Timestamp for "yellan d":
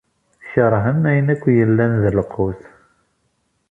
1.57-2.05